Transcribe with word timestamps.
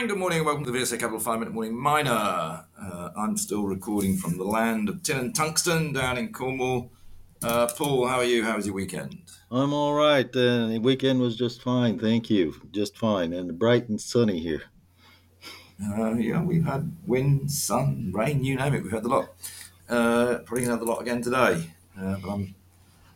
And 0.00 0.08
good 0.08 0.18
morning 0.18 0.38
and 0.38 0.46
welcome 0.46 0.64
to 0.64 0.70
the 0.70 0.78
VSA 0.78 0.98
Capital 0.98 1.20
5 1.20 1.40
Minute 1.40 1.52
Morning 1.52 1.78
Miner. 1.78 2.10
Uh, 2.10 3.10
I'm 3.18 3.36
still 3.36 3.64
recording 3.64 4.16
from 4.16 4.38
the 4.38 4.44
land 4.44 4.88
of 4.88 5.02
tin 5.02 5.18
and 5.18 5.34
tungsten 5.34 5.92
down 5.92 6.16
in 6.16 6.32
Cornwall. 6.32 6.90
Uh, 7.42 7.66
Paul, 7.76 8.06
how 8.06 8.16
are 8.16 8.24
you? 8.24 8.42
How 8.42 8.56
was 8.56 8.64
your 8.64 8.74
weekend? 8.74 9.18
I'm 9.50 9.74
all 9.74 9.92
right. 9.92 10.24
Uh, 10.24 10.68
the 10.68 10.80
weekend 10.82 11.20
was 11.20 11.36
just 11.36 11.60
fine, 11.60 11.98
thank 11.98 12.30
you. 12.30 12.54
Just 12.72 12.96
fine, 12.96 13.34
and 13.34 13.58
bright 13.58 13.90
and 13.90 14.00
sunny 14.00 14.38
here. 14.38 14.62
Uh, 15.84 16.14
yeah, 16.14 16.42
we've 16.42 16.64
had 16.64 16.90
wind, 17.06 17.50
sun, 17.50 18.10
rain, 18.14 18.42
you 18.42 18.56
name 18.56 18.72
it. 18.72 18.82
We've 18.82 18.92
had 18.92 19.04
a 19.04 19.08
lot. 19.08 19.34
Uh, 19.86 20.38
probably 20.46 20.64
going 20.64 20.78
to 20.78 20.78
have 20.78 20.80
a 20.80 20.90
lot 20.90 21.02
again 21.02 21.20
today. 21.20 21.72
Uh, 22.00 22.16
but 22.22 22.30
I'm 22.30 22.54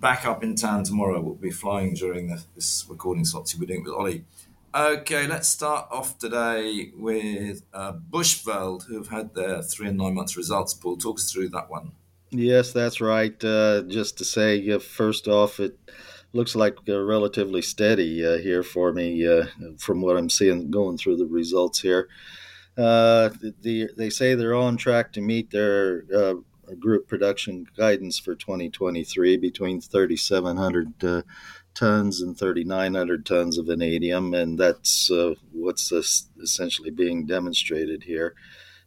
back 0.00 0.24
up 0.24 0.44
in 0.44 0.54
town 0.54 0.84
tomorrow. 0.84 1.20
We'll 1.20 1.34
be 1.34 1.50
flying 1.50 1.94
during 1.94 2.28
the, 2.28 2.44
this 2.54 2.86
recording 2.88 3.24
slot 3.24 3.48
So 3.48 3.58
we're 3.58 3.66
doing 3.66 3.82
with 3.82 3.94
Ollie. 3.94 4.24
Okay, 4.74 5.26
let's 5.26 5.48
start 5.48 5.88
off 5.90 6.18
today 6.18 6.92
with 6.94 7.62
uh, 7.72 7.94
Bushveld, 7.94 8.84
who 8.84 8.98
have 8.98 9.08
had 9.08 9.34
their 9.34 9.62
three 9.62 9.88
and 9.88 9.96
nine 9.96 10.14
months 10.14 10.36
results. 10.36 10.74
Paul, 10.74 10.98
talk 10.98 11.16
us 11.16 11.32
through 11.32 11.48
that 11.50 11.70
one. 11.70 11.92
Yes, 12.30 12.72
that's 12.72 13.00
right. 13.00 13.42
Uh, 13.42 13.82
just 13.82 14.18
to 14.18 14.26
say, 14.26 14.70
uh, 14.70 14.78
first 14.78 15.26
off, 15.26 15.58
it 15.58 15.78
looks 16.34 16.54
like 16.54 16.76
uh, 16.86 17.00
relatively 17.00 17.62
steady 17.62 18.24
uh, 18.26 18.36
here 18.36 18.62
for 18.62 18.92
me 18.92 19.26
uh, 19.26 19.46
from 19.78 20.02
what 20.02 20.18
I'm 20.18 20.28
seeing 20.28 20.70
going 20.70 20.98
through 20.98 21.16
the 21.16 21.26
results 21.26 21.80
here. 21.80 22.08
The, 22.76 23.88
they 23.96 24.10
say 24.10 24.34
they're 24.34 24.54
on 24.54 24.76
track 24.76 25.14
to 25.14 25.22
meet 25.22 25.50
their 25.50 26.02
group 26.78 27.08
production 27.08 27.66
guidance 27.74 28.18
for 28.18 28.34
2023 28.34 29.38
between 29.38 29.80
3,700 29.80 31.24
tons 31.78 32.20
and 32.20 32.36
3,900 32.36 33.24
tons 33.24 33.56
of 33.56 33.66
vanadium, 33.66 34.34
and 34.34 34.58
that's 34.58 35.10
uh, 35.10 35.34
what's 35.52 35.92
essentially 35.92 36.90
being 36.90 37.24
demonstrated 37.24 38.02
here. 38.02 38.34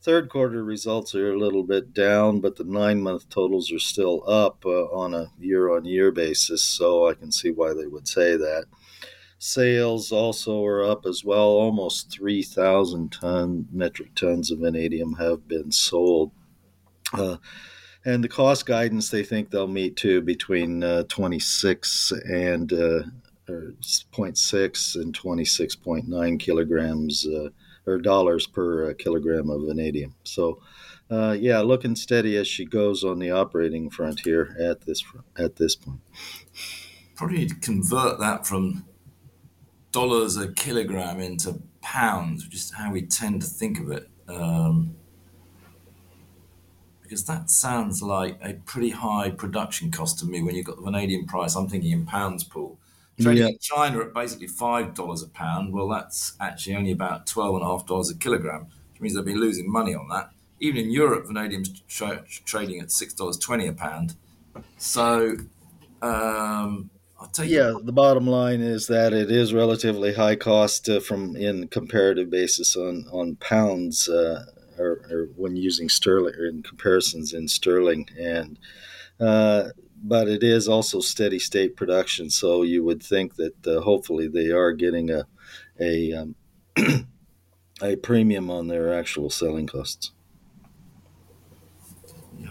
Third 0.00 0.30
quarter 0.30 0.64
results 0.64 1.14
are 1.14 1.32
a 1.32 1.38
little 1.38 1.64
bit 1.64 1.92
down, 1.92 2.40
but 2.40 2.56
the 2.56 2.64
nine 2.64 3.02
month 3.02 3.28
totals 3.28 3.70
are 3.72 3.78
still 3.78 4.22
up 4.26 4.64
uh, 4.64 4.84
on 4.84 5.12
a 5.12 5.30
year 5.38 5.70
on 5.70 5.84
year 5.84 6.10
basis, 6.10 6.64
so 6.64 7.08
I 7.08 7.14
can 7.14 7.30
see 7.30 7.50
why 7.50 7.74
they 7.74 7.86
would 7.86 8.08
say 8.08 8.36
that. 8.36 8.64
Sales 9.38 10.10
also 10.10 10.64
are 10.64 10.82
up 10.82 11.04
as 11.04 11.22
well. 11.24 11.48
Almost 11.48 12.10
3,000 12.10 13.12
ton 13.12 13.68
metric 13.70 14.14
tons 14.14 14.50
of 14.50 14.60
vanadium 14.60 15.14
have 15.14 15.46
been 15.46 15.70
sold. 15.70 16.32
Uh, 17.12 17.36
and 18.04 18.22
the 18.22 18.28
cost 18.28 18.66
guidance 18.66 19.10
they 19.10 19.22
think 19.22 19.50
they'll 19.50 19.66
meet 19.66 19.96
too 19.96 20.20
between 20.20 20.82
uh, 20.82 21.04
26 21.08 22.12
and 22.30 22.72
uh, 22.72 23.02
0.6 23.48 24.94
and 24.96 25.18
26.9 25.18 26.40
kilograms 26.40 27.26
uh, 27.26 27.48
or 27.86 27.98
dollars 27.98 28.46
per 28.46 28.90
uh, 28.90 28.94
kilogram 28.98 29.50
of 29.50 29.62
vanadium. 29.62 30.14
So, 30.24 30.60
uh, 31.10 31.36
yeah, 31.38 31.60
looking 31.60 31.96
steady 31.96 32.36
as 32.36 32.46
she 32.46 32.66
goes 32.66 33.02
on 33.02 33.18
the 33.18 33.30
operating 33.30 33.88
front 33.88 34.20
here 34.20 34.54
at 34.60 34.82
this 34.82 35.02
at 35.38 35.56
this 35.56 35.74
point. 35.74 36.00
Probably 37.16 37.48
convert 37.48 38.20
that 38.20 38.46
from 38.46 38.84
dollars 39.90 40.36
a 40.36 40.52
kilogram 40.52 41.18
into 41.18 41.62
pounds, 41.80 42.44
which 42.44 42.54
is 42.54 42.72
how 42.72 42.92
we 42.92 43.02
tend 43.02 43.40
to 43.40 43.48
think 43.48 43.80
of 43.80 43.90
it. 43.90 44.08
Um, 44.28 44.97
because 47.08 47.24
that 47.24 47.48
sounds 47.48 48.02
like 48.02 48.38
a 48.42 48.52
pretty 48.52 48.90
high 48.90 49.30
production 49.30 49.90
cost 49.90 50.18
to 50.18 50.26
me 50.26 50.42
when 50.42 50.54
you've 50.54 50.66
got 50.66 50.76
the 50.76 50.82
vanadium 50.82 51.26
price. 51.26 51.56
I'm 51.56 51.66
thinking 51.66 51.90
in 51.90 52.04
pounds, 52.04 52.44
Paul. 52.44 52.78
Trading 53.18 53.42
yeah. 53.44 53.48
in 53.48 53.58
China 53.58 54.00
at 54.00 54.12
basically 54.12 54.46
five 54.46 54.94
dollars 54.94 55.22
a 55.22 55.28
pound. 55.28 55.72
Well, 55.72 55.88
that's 55.88 56.34
actually 56.38 56.76
only 56.76 56.92
about 56.92 57.26
twelve 57.26 57.54
and 57.54 57.64
a 57.64 57.66
half 57.66 57.86
dollars 57.86 58.10
a 58.10 58.14
kilogram, 58.14 58.66
which 58.92 59.00
means 59.00 59.14
they'll 59.14 59.24
be 59.24 59.34
losing 59.34 59.72
money 59.72 59.94
on 59.94 60.08
that. 60.10 60.30
Even 60.60 60.84
in 60.84 60.90
Europe, 60.90 61.26
vanadium's 61.26 61.80
tra- 61.88 62.24
trading 62.44 62.78
at 62.78 62.92
six 62.92 63.14
dollars 63.14 63.38
twenty 63.38 63.66
a 63.66 63.72
pound. 63.72 64.14
So, 64.76 65.36
um, 66.02 66.90
I'll 67.20 67.28
tell 67.32 67.44
you. 67.44 67.58
Yeah, 67.58 67.72
the 67.82 67.90
bottom 67.90 68.26
line 68.26 68.60
is 68.60 68.86
that 68.86 69.12
it 69.12 69.30
is 69.32 69.52
relatively 69.52 70.14
high 70.14 70.36
cost 70.36 70.88
uh, 70.88 71.00
from 71.00 71.34
in 71.34 71.66
comparative 71.68 72.30
basis 72.30 72.76
on 72.76 73.06
on 73.10 73.34
pounds. 73.36 74.08
Uh, 74.08 74.44
or, 74.78 75.02
or 75.10 75.28
when 75.36 75.56
using 75.56 75.88
sterling 75.88 76.34
in 76.38 76.62
comparisons 76.62 77.32
in 77.32 77.48
sterling 77.48 78.08
and 78.18 78.58
uh, 79.20 79.68
but 80.02 80.28
it 80.28 80.42
is 80.42 80.68
also 80.68 81.00
steady 81.00 81.38
state 81.38 81.76
production 81.76 82.30
so 82.30 82.62
you 82.62 82.84
would 82.84 83.02
think 83.02 83.36
that 83.36 83.66
uh, 83.66 83.80
hopefully 83.80 84.28
they 84.28 84.50
are 84.50 84.72
getting 84.72 85.10
a 85.10 85.24
a 85.80 86.12
um, 86.12 86.34
a 87.82 87.96
premium 87.96 88.50
on 88.50 88.68
their 88.68 88.92
actual 88.92 89.30
selling 89.30 89.66
costs 89.66 90.12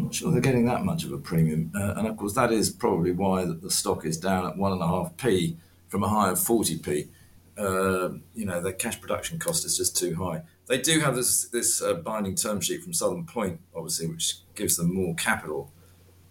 I'm 0.00 0.04
not 0.04 0.14
sure 0.14 0.32
they're 0.32 0.40
getting 0.40 0.66
that 0.66 0.84
much 0.84 1.04
of 1.04 1.12
a 1.12 1.18
premium, 1.18 1.72
uh, 1.74 1.94
and 1.96 2.06
of 2.06 2.16
course 2.16 2.34
that 2.34 2.52
is 2.52 2.70
probably 2.70 3.12
why 3.12 3.44
the 3.44 3.70
stock 3.70 4.06
is 4.06 4.16
down 4.18 4.46
at 4.46 4.56
one 4.56 4.72
and 4.72 4.82
a 4.82 4.86
half 4.86 5.16
p 5.16 5.56
from 5.88 6.02
a 6.02 6.08
high 6.08 6.30
of 6.30 6.38
40p. 6.38 7.08
Uh, 7.60 8.14
you 8.34 8.46
know, 8.46 8.58
the 8.58 8.72
cash 8.72 8.98
production 8.98 9.38
cost 9.38 9.66
is 9.66 9.76
just 9.76 9.94
too 9.94 10.14
high. 10.14 10.42
They 10.66 10.78
do 10.78 11.00
have 11.00 11.14
this 11.14 11.48
this 11.48 11.82
uh, 11.82 11.94
binding 11.94 12.34
term 12.34 12.60
sheet 12.62 12.82
from 12.82 12.94
Southern 12.94 13.26
Point, 13.26 13.60
obviously, 13.76 14.06
which 14.06 14.36
gives 14.54 14.76
them 14.76 14.94
more 14.94 15.14
capital. 15.14 15.70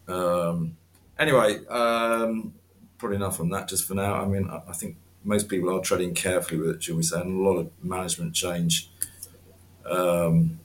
Um, 0.07 0.77
anyway, 1.19 1.63
um, 1.67 2.55
probably 2.97 3.17
enough 3.17 3.39
on 3.39 3.49
that 3.49 3.67
just 3.67 3.85
for 3.87 3.93
now. 3.93 4.15
I 4.15 4.25
mean, 4.25 4.49
I, 4.49 4.63
I, 4.69 4.73
think 4.73 4.97
most 5.23 5.49
people 5.49 5.69
are 5.69 5.81
treading 5.81 6.15
carefully 6.15 6.59
with 6.59 6.77
it, 6.77 6.83
shall 6.83 6.95
we 6.95 7.03
say, 7.03 7.21
and 7.21 7.39
a 7.39 7.43
lot 7.47 7.57
of 7.57 7.69
management 7.83 8.33
change. 8.33 8.89
Um, 9.85 10.59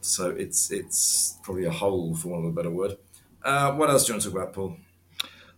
so 0.00 0.30
it's 0.30 0.70
it's 0.70 1.38
probably 1.42 1.64
a 1.64 1.72
hole, 1.72 2.14
for 2.14 2.28
want 2.28 2.44
of 2.44 2.52
a 2.52 2.54
better 2.54 2.70
word. 2.70 2.96
Uh, 3.42 3.72
what 3.72 3.90
else 3.90 4.04
do 4.04 4.12
you 4.12 4.14
want 4.14 4.22
to 4.22 4.30
talk 4.30 4.38
about, 4.38 4.52
Paul? 4.52 4.76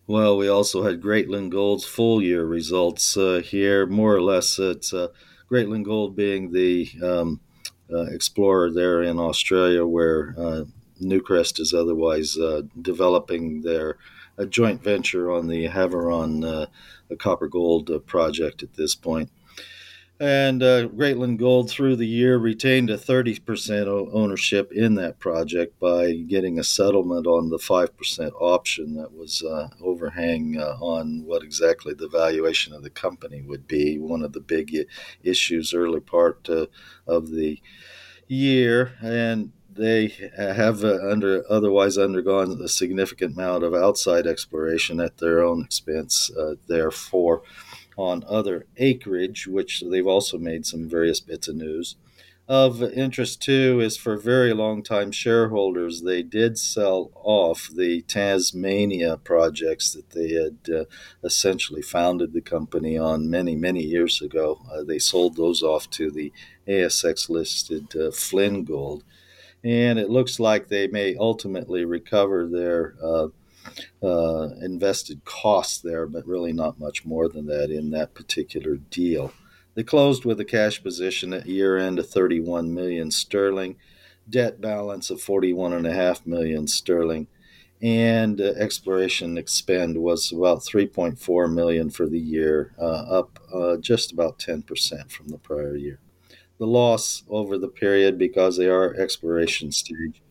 Well, 0.09 0.37
we 0.37 0.47
also 0.47 0.84
had 0.84 1.00
Greatland 1.00 1.50
Gold's 1.50 1.84
full 1.84 2.22
year 2.22 2.44
results 2.44 3.17
uh, 3.17 3.43
here. 3.44 3.87
More 3.87 4.15
or 4.15 4.22
less, 4.22 4.56
it's 4.59 4.94
uh, 4.94 5.09
Greatland 5.50 5.84
Gold 5.84 6.15
being 6.15 6.53
the 6.53 6.89
um, 7.03 7.41
uh, 7.93 8.03
explorer 8.03 8.71
there 8.71 9.03
in 9.03 9.19
Australia, 9.19 9.84
where 9.84 10.33
uh, 10.39 10.65
Newcrest 11.03 11.59
is 11.59 11.75
otherwise 11.75 12.39
uh, 12.39 12.62
developing 12.81 13.62
their 13.62 13.99
joint 14.49 14.83
venture 14.83 15.33
on 15.33 15.49
the 15.49 15.67
Havieron 15.67 16.44
uh, 16.44 16.67
copper 17.17 17.49
gold 17.49 17.91
project 18.06 18.62
at 18.62 18.75
this 18.75 18.94
point. 18.94 19.31
And 20.19 20.62
uh, 20.62 20.88
Greatland 20.88 21.38
Gold 21.38 21.69
through 21.69 21.97
the 21.97 22.06
year 22.06 22.38
retained 22.38 22.88
a 22.88 22.97
30% 22.97 23.87
ownership 24.15 24.72
in 24.72 24.94
that 24.94 25.19
project 25.19 25.78
by 25.78 26.12
getting 26.12 26.59
a 26.59 26.65
settlement 26.65 27.27
on 27.27 27.50
the 27.50 27.59
5% 27.59 28.32
option 28.41 28.94
that 28.94 29.12
was 29.12 29.43
uh, 29.43 29.69
overhang 29.82 30.56
uh, 30.59 30.78
on 30.81 31.22
what 31.26 31.43
exactly 31.43 31.93
the 31.93 32.09
valuation 32.09 32.72
of 32.72 32.82
the 32.82 32.88
company 32.88 33.43
would 33.43 33.66
be. 33.66 33.99
One 33.99 34.22
of 34.22 34.32
the 34.32 34.41
big 34.41 34.75
issues 35.22 35.75
early 35.75 36.00
part 36.00 36.49
uh, 36.49 36.66
of 37.06 37.31
the 37.31 37.60
year. 38.26 38.94
And 39.03 39.53
they 39.76 40.09
have 40.38 40.84
uh, 40.84 40.99
under 41.10 41.44
otherwise 41.50 41.99
undergone 41.99 42.60
a 42.62 42.69
significant 42.69 43.34
amount 43.34 43.65
of 43.65 43.75
outside 43.75 44.26
exploration 44.26 45.00
at 45.00 45.19
their 45.19 45.43
own 45.43 45.62
expense. 45.65 46.31
Uh, 46.31 46.55
therefore, 46.66 47.43
on 47.97 48.25
other 48.29 48.67
acreage, 48.77 49.47
which 49.47 49.83
they've 49.89 50.07
also 50.07 50.39
made 50.39 50.67
some 50.67 50.89
various 50.89 51.21
bits 51.21 51.49
of 51.49 51.57
news. 51.57 51.97
Of 52.49 52.81
interest, 52.81 53.43
too, 53.43 53.81
is 53.81 53.97
for 53.97 54.17
very 54.17 54.53
long 54.55 54.84
time 54.84 55.11
shareholders, 55.11 56.03
they 56.03 56.23
did 56.23 56.59
sell 56.59 57.11
off 57.17 57.69
the 57.75 58.03
Tasmania 58.03 59.17
projects 59.17 59.93
that 59.93 60.11
they 60.11 60.29
had 60.29 60.59
uh, 60.73 60.85
essentially 61.25 61.82
founded 61.82 62.32
the 62.32 62.41
company 62.41 62.97
on 62.97 63.29
many, 63.29 63.56
many 63.56 63.82
years 63.82 64.23
ago. 64.23 64.61
Uh, 64.73 64.85
they 64.85 65.00
sold 65.00 65.35
those 65.35 65.61
off 65.61 65.91
to 65.91 66.09
the 66.09 66.32
ASX 66.69 67.29
listed 67.29 67.97
uh, 67.97 68.12
Flynn 68.12 68.62
Gold. 68.62 69.03
And 69.65 69.99
it 69.99 70.09
looks 70.09 70.38
like 70.38 70.69
they 70.69 70.87
may 70.87 71.17
ultimately 71.17 71.85
recover 71.85 72.47
their 72.47 72.94
uh, 74.03 74.49
invested 74.61 75.25
costs 75.25 75.79
there, 75.79 76.07
but 76.07 76.27
really 76.27 76.53
not 76.53 76.79
much 76.79 77.05
more 77.05 77.29
than 77.29 77.47
that 77.47 77.71
in 77.71 77.91
that 77.91 78.15
particular 78.15 78.77
deal. 78.77 79.33
They 79.75 79.83
closed 79.83 80.25
with 80.25 80.41
a 80.41 80.45
cash 80.45 80.83
position 80.83 81.33
at 81.35 81.47
year 81.47 81.77
end 81.77 81.99
of 81.99 82.09
31 82.09 82.73
million 82.73 83.11
sterling, 83.11 83.77
debt 84.29 84.61
balance 84.61 85.11
of 85.11 85.19
41.5 85.19 86.27
million 86.27 86.67
sterling, 86.67 87.27
and 87.83 88.41
uh, 88.41 88.55
exploration 88.57 89.37
expend 89.37 89.99
was 89.99 90.33
about 90.33 90.61
3.4 90.61 91.53
million 91.53 91.91
for 91.91 92.07
the 92.07 92.19
year, 92.19 92.73
uh, 92.79 93.19
up 93.21 93.39
uh, 93.53 93.77
just 93.77 94.13
about 94.13 94.39
10% 94.39 95.11
from 95.11 95.29
the 95.29 95.39
prior 95.39 95.77
year. 95.77 95.99
The 96.59 96.67
loss 96.67 97.23
over 97.29 97.59
the 97.59 97.69
period, 97.69 98.17
because 98.17 98.57
they 98.57 98.69
are 98.69 98.95
exploration 98.95 99.73
stage, 99.73 100.23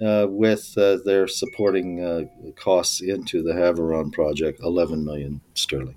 uh, 0.00 0.26
with 0.28 0.76
uh, 0.76 0.98
their 1.04 1.26
supporting 1.26 2.02
uh, 2.02 2.22
costs 2.56 3.00
into 3.00 3.42
the 3.42 3.52
Havieron 3.52 4.12
project, 4.12 4.60
11 4.62 5.04
million 5.04 5.40
sterling. 5.54 5.96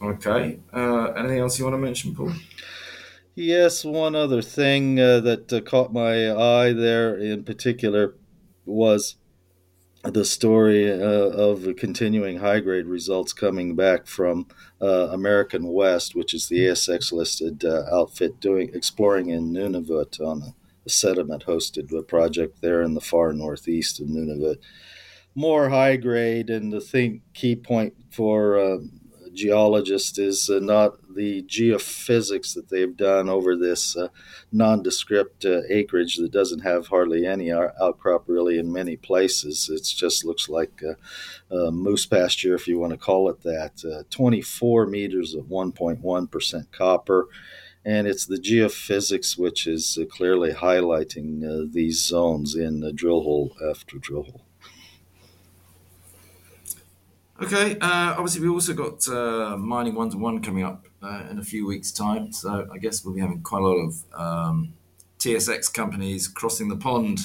Okay. 0.00 0.58
Uh, 0.72 1.12
anything 1.12 1.38
else 1.38 1.58
you 1.58 1.64
want 1.64 1.74
to 1.74 1.78
mention, 1.78 2.14
Paul? 2.14 2.32
Yes, 3.34 3.84
one 3.84 4.14
other 4.14 4.42
thing 4.42 5.00
uh, 5.00 5.20
that 5.20 5.52
uh, 5.52 5.60
caught 5.60 5.92
my 5.92 6.30
eye 6.30 6.72
there 6.72 7.16
in 7.16 7.44
particular 7.44 8.14
was 8.66 9.16
the 10.04 10.24
story 10.24 10.90
uh, 10.90 10.96
of 10.96 11.76
continuing 11.76 12.38
high 12.38 12.60
grade 12.60 12.86
results 12.86 13.32
coming 13.32 13.76
back 13.76 14.06
from 14.06 14.48
uh, 14.80 15.08
American 15.12 15.68
West, 15.68 16.14
which 16.14 16.34
is 16.34 16.48
the 16.48 16.58
ASX 16.58 17.12
listed 17.12 17.64
uh, 17.64 17.84
outfit 17.90 18.40
doing 18.40 18.70
exploring 18.74 19.30
in 19.30 19.52
Nunavut 19.52 20.20
on 20.20 20.54
sediment 20.88 21.46
hosted 21.46 22.06
project 22.06 22.60
there 22.60 22.82
in 22.82 22.94
the 22.94 23.00
far 23.00 23.32
northeast 23.32 24.00
of 24.00 24.08
Nunavut. 24.08 24.58
More 25.34 25.70
high 25.70 25.96
grade, 25.96 26.50
and 26.50 26.72
the 26.72 26.80
thing, 26.80 27.22
key 27.32 27.56
point 27.56 27.94
for 28.10 28.58
um, 28.58 29.00
geologist 29.32 30.18
is 30.18 30.50
uh, 30.50 30.58
not 30.60 30.94
the 31.14 31.42
geophysics 31.44 32.54
that 32.54 32.68
they've 32.68 32.96
done 32.96 33.28
over 33.28 33.56
this 33.56 33.96
uh, 33.96 34.08
nondescript 34.50 35.44
uh, 35.44 35.62
acreage 35.68 36.16
that 36.16 36.32
doesn't 36.32 36.60
have 36.60 36.86
hardly 36.86 37.26
any 37.26 37.52
outcrop 37.52 38.24
really 38.26 38.58
in 38.58 38.72
many 38.72 38.96
places. 38.96 39.70
It 39.72 39.84
just 39.84 40.24
looks 40.24 40.48
like 40.48 40.82
moose 41.50 42.06
pasture, 42.06 42.54
if 42.54 42.68
you 42.68 42.78
want 42.78 42.92
to 42.92 42.98
call 42.98 43.28
it 43.28 43.42
that. 43.42 43.84
Uh, 43.84 44.04
24 44.10 44.86
meters 44.86 45.34
of 45.34 45.46
1.1% 45.46 46.72
copper. 46.72 47.28
And 47.84 48.06
it's 48.06 48.26
the 48.26 48.36
geophysics 48.36 49.36
which 49.36 49.66
is 49.66 49.98
uh, 50.00 50.04
clearly 50.06 50.52
highlighting 50.52 51.44
uh, 51.44 51.66
these 51.70 52.02
zones 52.02 52.54
in 52.54 52.94
drill 52.94 53.22
hole 53.22 53.56
after 53.68 53.98
drill 53.98 54.22
hole. 54.22 54.42
Okay, 57.42 57.76
uh, 57.80 58.14
obviously 58.16 58.40
we 58.40 58.48
also 58.48 58.72
got 58.72 59.08
uh, 59.08 59.56
mining 59.56 59.96
one 59.96 60.10
to 60.10 60.16
one 60.16 60.40
coming 60.40 60.62
up 60.62 60.86
uh, 61.02 61.24
in 61.28 61.40
a 61.40 61.42
few 61.42 61.66
weeks' 61.66 61.90
time, 61.90 62.30
so 62.30 62.68
I 62.72 62.78
guess 62.78 63.04
we'll 63.04 63.14
be 63.14 63.20
having 63.20 63.42
quite 63.42 63.62
a 63.62 63.66
lot 63.66 63.78
of 63.78 64.04
um, 64.14 64.74
TSX 65.18 65.72
companies 65.74 66.28
crossing 66.28 66.68
the 66.68 66.76
pond 66.76 67.18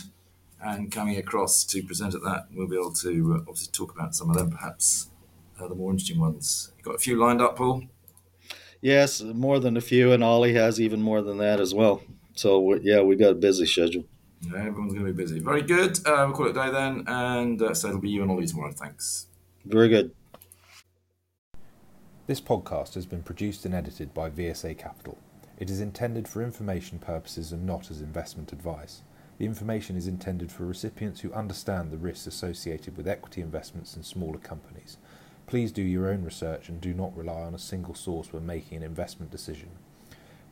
and 0.59 0.92
coming 0.92 1.18
across 1.18 1.63
to 1.65 1.83
present 1.83 2.15
at 2.15 2.24
that. 2.24 2.48
We'll 2.51 2.68
be 2.68 2.75
able 2.75 2.94
to 2.94 3.36
uh, 3.36 3.39
obviously 3.42 3.71
talk 3.71 3.94
about 3.94 4.15
some 4.15 4.31
of 4.31 4.38
them, 4.38 4.50
perhaps 4.50 5.12
uh, 5.59 5.68
the 5.68 5.75
more 5.75 5.92
interesting 5.92 6.19
ones. 6.19 6.71
You 6.77 6.83
got 6.83 6.95
a 6.95 7.00
few 7.00 7.15
lined 7.15 7.42
up, 7.42 7.56
Paul? 7.57 7.83
Yes, 8.81 9.21
more 9.21 9.59
than 9.59 9.75
a 9.77 9.81
few, 9.81 10.12
and 10.12 10.24
Ollie 10.24 10.53
has 10.53 10.79
even 10.79 11.01
more 11.01 11.21
than 11.21 11.38
that 11.39 11.59
as 11.59 11.74
well. 11.74 12.01
So 12.35 12.75
yeah, 12.75 13.01
we 13.01 13.15
got 13.15 13.31
a 13.31 13.35
busy 13.35 13.65
schedule. 13.65 14.06
Yeah, 14.41 14.59
everyone's 14.59 14.94
going 14.94 15.06
to 15.06 15.13
be 15.13 15.24
busy. 15.24 15.39
Very 15.39 15.63
good. 15.63 15.97
Uh, 16.06 16.25
we'll 16.27 16.33
call 16.33 16.45
it 16.45 16.51
a 16.51 16.53
day 16.53 16.69
then, 16.69 17.03
and 17.07 17.59
so 17.75 17.88
it'll 17.88 18.00
be 18.00 18.09
you 18.09 18.21
and 18.21 18.29
Ollie 18.29 18.45
tomorrow. 18.45 18.71
Thanks. 18.71 19.27
Very 19.65 19.89
good. 19.89 20.12
This 22.27 22.41
podcast 22.41 22.94
has 22.94 23.06
been 23.06 23.24
produced 23.24 23.65
and 23.65 23.74
edited 23.74 24.13
by 24.13 24.29
VSA 24.29 24.77
Capital. 24.77 25.18
It 25.57 25.69
is 25.69 25.81
intended 25.81 26.27
for 26.27 26.44
information 26.44 27.00
purposes 27.00 27.51
and 27.51 27.65
not 27.65 27.89
as 27.89 28.01
investment 28.01 28.51
advice. 28.51 29.01
The 29.38 29.45
information 29.45 29.95
is 29.95 30.07
intended 30.07 30.51
for 30.51 30.65
recipients 30.65 31.21
who 31.21 31.31
understand 31.31 31.89
the 31.89 31.97
risks 31.97 32.27
associated 32.27 32.97
with 32.97 33.07
equity 33.07 33.41
investments 33.41 33.95
in 33.95 34.03
smaller 34.03 34.39
companies. 34.39 34.97
Please 35.47 35.71
do 35.71 35.81
your 35.81 36.09
own 36.09 36.23
research 36.23 36.67
and 36.67 36.81
do 36.81 36.94
not 36.94 37.15
rely 37.15 37.41
on 37.41 37.55
a 37.55 37.59
single 37.59 37.95
source 37.95 38.33
when 38.33 38.45
making 38.45 38.77
an 38.77 38.83
investment 38.83 39.31
decision. 39.31 39.69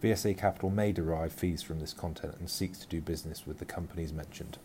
VSA 0.01 0.37
Capital 0.37 0.69
may 0.69 0.93
derive 0.93 1.33
fees 1.33 1.61
from 1.61 1.81
this 1.81 1.93
content 1.93 2.37
and 2.39 2.49
seeks 2.49 2.79
to 2.79 2.87
do 2.87 3.01
business 3.01 3.45
with 3.45 3.59
the 3.59 3.65
companies 3.65 4.13
mentioned. 4.13 4.57